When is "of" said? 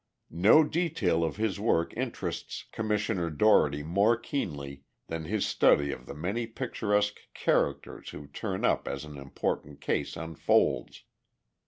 1.23-1.35, 5.91-6.07